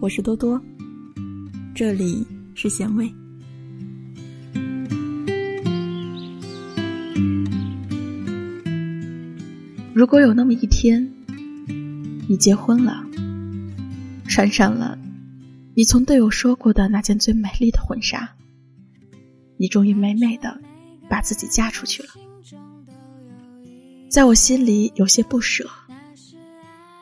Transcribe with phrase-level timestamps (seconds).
[0.00, 0.58] 我是多多，
[1.74, 3.12] 这里是咸味。
[9.92, 11.06] 如果有那么一天，
[12.26, 13.04] 你结婚了，
[14.26, 14.98] 穿上了
[15.74, 18.26] 你从对我说过的那件最美丽的婚纱，
[19.58, 20.58] 你终于美美的
[21.10, 22.08] 把自己嫁出去了，
[24.08, 25.68] 在我心里有些不舍。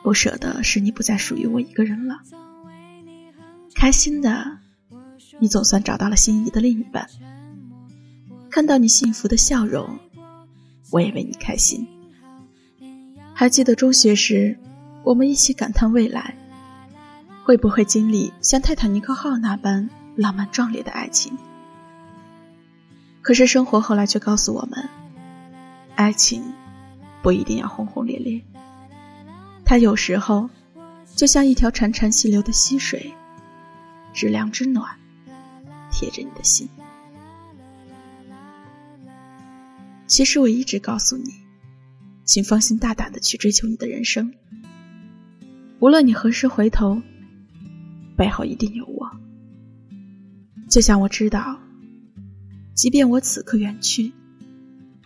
[0.03, 2.19] 不舍的是你不再属于我一个人了，
[3.79, 4.57] 开心的，
[5.39, 7.07] 你总算找到了心仪的另一半。
[8.51, 9.97] 看到你幸福的笑容，
[10.91, 11.87] 我也为你开心。
[13.33, 14.59] 还记得中学时，
[15.05, 16.35] 我们一起感叹未来
[17.45, 21.37] 会不会经历像泰坦尼克号那般浪漫壮烈的爱情？
[23.21, 24.89] 可是生活后来却告诉我们，
[25.95, 26.43] 爱情
[27.21, 28.41] 不一定要轰轰烈烈。
[29.63, 30.49] 它有时候
[31.15, 33.13] 就像一条潺潺细流的溪水，
[34.19, 34.99] 知凉知暖，
[35.89, 36.67] 贴着你的心。
[40.07, 41.31] 其实我一直告诉你，
[42.25, 44.33] 请放心大胆的去追求你的人生。
[45.79, 47.01] 无论你何时回头，
[48.17, 49.09] 背后一定有我。
[50.69, 51.57] 就像我知道，
[52.73, 54.11] 即便我此刻远去，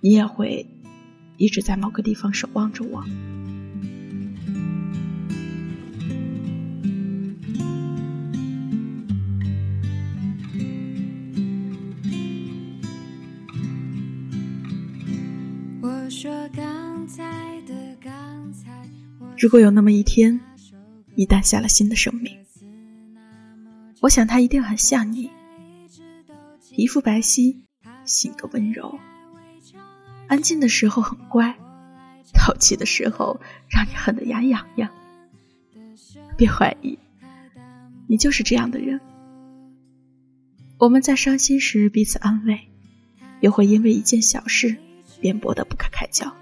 [0.02, 0.66] 你也会
[1.38, 3.06] 一直在某个地方守望着我。
[19.44, 20.40] 如果有那么一天，
[21.16, 22.34] 你诞下了新的生命，
[24.00, 25.30] 我想他一定很像你，
[26.72, 27.54] 皮肤白皙，
[28.06, 28.98] 性格温柔，
[30.30, 31.54] 安静的时候很乖，
[32.34, 33.38] 淘气的时候
[33.70, 34.90] 让你恨得牙痒痒。
[36.38, 36.98] 别怀疑，
[38.08, 39.02] 你就是这样的人。
[40.78, 42.62] 我们在伤心时彼此安慰，
[43.42, 44.78] 又会因为一件小事
[45.20, 46.34] 辩驳得不可开交。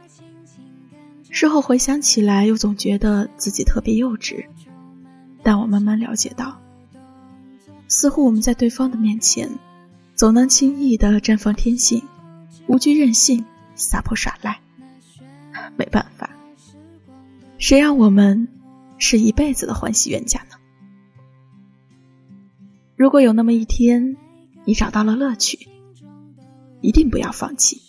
[1.31, 4.46] 事后回想起来，又总觉得自己特别幼稚。
[5.42, 6.59] 但我慢慢了解到，
[7.88, 9.50] 似乎我们在对方的面前，
[10.14, 12.03] 总能轻易的绽放天性，
[12.68, 14.59] 无惧任性，撒泼耍赖。
[15.78, 16.30] 没办法，
[17.58, 18.50] 谁让我们
[18.98, 20.58] 是一辈子的欢喜冤家呢？
[22.96, 24.18] 如果有那么一天，
[24.66, 25.69] 你找到了乐趣，
[26.81, 27.81] 一定不要放弃。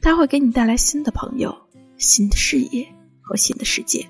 [0.00, 1.65] 他会给你带来新的朋友。
[1.98, 2.88] 新的事业
[3.22, 4.06] 和新的世界，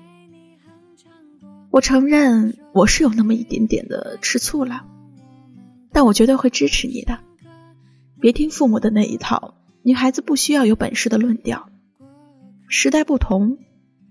[1.71, 4.85] 我承认我是有那么一点点的吃醋了，
[5.93, 7.19] 但我绝对会支持你的。
[8.19, 11.69] 别听父母的那一套，女孩子不需要有本事的论调。
[12.67, 13.57] 时代不同，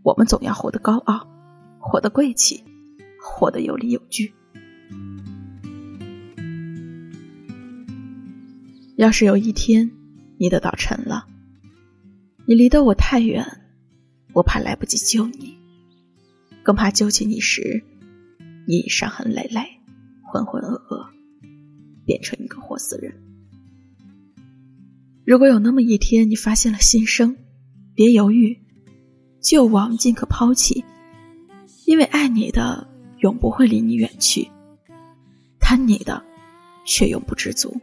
[0.03, 1.29] 我们总要活得高傲，
[1.79, 2.65] 活得贵气，
[3.21, 4.33] 活得有理有据。
[8.97, 9.91] 要是有一天
[10.39, 11.27] 你的岛沉了，
[12.47, 13.61] 你离得我太远。
[14.37, 15.57] 我怕来不及救你，
[16.63, 17.83] 更怕救起你时，
[18.67, 19.63] 你已伤痕累累，
[20.23, 21.07] 浑浑噩噩，
[22.05, 23.15] 变成一个活死人。
[25.25, 27.35] 如果有那么一天，你发现了新生，
[27.95, 28.61] 别犹豫，
[29.41, 30.85] 旧往尽可抛弃，
[31.87, 32.87] 因为爱你的
[33.21, 34.47] 永不会离你远去，
[35.59, 36.23] 贪你的
[36.85, 37.75] 却永不知足。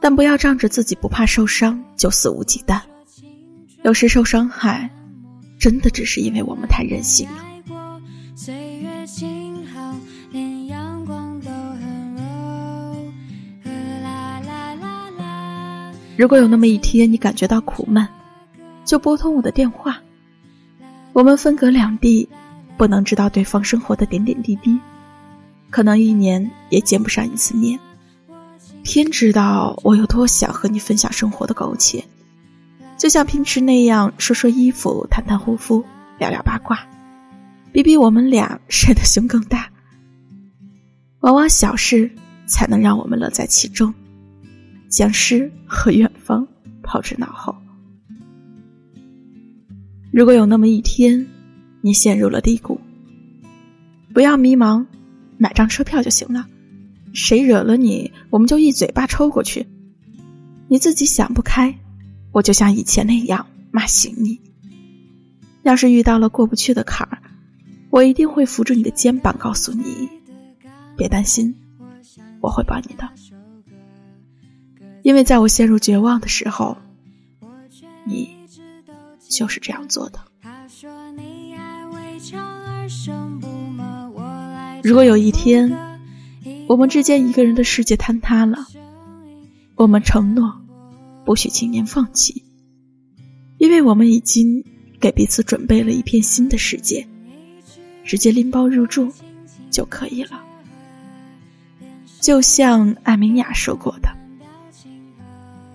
[0.00, 2.82] 但不要仗着自己不怕受伤就肆无忌惮，
[3.84, 4.90] 有时受伤害。
[5.64, 7.36] 真的只是因为我们太任性了。
[16.18, 18.06] 如果有那么一天你感觉到苦闷，
[18.84, 20.02] 就拨通我的电话。
[21.14, 22.28] 我们分隔两地，
[22.76, 24.78] 不能知道对方生活的点点滴滴，
[25.70, 27.80] 可能一年也见不上一次面。
[28.82, 32.04] 天知道我有多想和你分享生活的苟且。
[32.96, 35.84] 就像平时那样说说衣服、谈谈护肤、
[36.18, 36.78] 聊聊八卦，
[37.72, 39.68] 比比我们俩谁的胸更大。
[41.20, 42.10] 往往小事
[42.46, 43.92] 才能让我们乐在其中，
[44.88, 46.46] 将诗和远方
[46.82, 47.54] 抛之脑后。
[50.12, 51.26] 如果有那么一天，
[51.80, 52.80] 你陷入了低谷，
[54.12, 54.86] 不要迷茫，
[55.36, 56.46] 买张车票就行了。
[57.12, 59.66] 谁惹了你，我们就一嘴巴抽过去。
[60.68, 61.74] 你自己想不开。
[62.34, 64.40] 我就像以前那样骂醒你。
[65.62, 67.22] 要是遇到了过不去的坎儿，
[67.90, 70.10] 我一定会扶住你的肩膀，告诉你
[70.96, 71.54] 别担心，
[72.40, 73.08] 我会帮你的。
[75.02, 76.76] 因为在我陷入绝望的时候，
[78.04, 78.28] 你
[79.28, 80.18] 就是这样做的。
[84.82, 85.72] 如果有一天，
[86.66, 88.66] 我们之间一个人的世界坍塌了，
[89.76, 90.63] 我们承诺
[91.24, 92.42] 不许轻言放弃，
[93.58, 94.64] 因为我们已经
[95.00, 97.06] 给彼此准备了一片新的世界，
[98.04, 99.12] 直接拎包入住
[99.70, 100.42] 就可以了。
[102.20, 104.08] 就像艾明雅说过的：“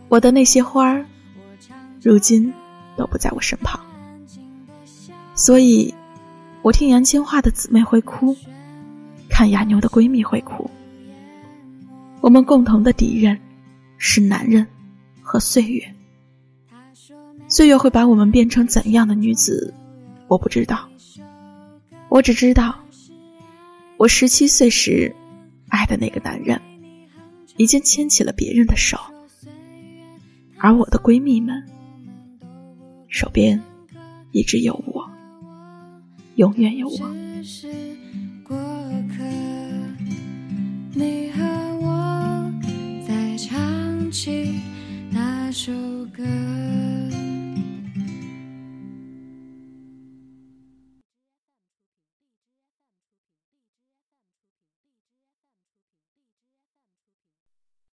[0.10, 1.06] 我的那些花儿，
[2.02, 2.52] 如今
[2.96, 3.80] 都不在我身旁，
[5.36, 5.94] 所以，
[6.62, 8.36] 我听杨千嬅的姊妹会哭，
[9.30, 10.70] 看雅妞的闺蜜会哭。
[12.22, 13.40] 我们共同的敌人
[13.98, 14.66] 是男人
[15.30, 15.94] 和岁月。
[17.48, 19.72] 岁月会把我们变成怎样的女子，
[20.28, 20.90] 我不知道。
[22.10, 22.76] 我只知道，
[23.98, 25.16] 我十七岁时。”
[25.70, 26.60] 爱的那个男人，
[27.58, 28.98] 已经牵起了别人的手，
[30.58, 31.64] 而我的闺蜜们
[33.08, 33.62] 手边
[34.32, 35.08] 一直有我，
[36.38, 37.08] 永远有我。
[40.96, 41.44] 你和
[41.84, 42.52] 我
[43.08, 44.60] 再唱起
[45.52, 45.72] 首
[46.16, 46.49] 歌。